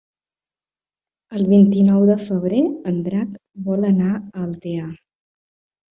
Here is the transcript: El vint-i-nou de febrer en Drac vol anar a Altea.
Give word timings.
El 1.39 1.43
vint-i-nou 1.51 2.07
de 2.11 2.17
febrer 2.23 2.63
en 2.93 2.99
Drac 3.09 3.39
vol 3.69 3.87
anar 3.93 4.11
a 4.17 4.21
Altea. 4.49 4.93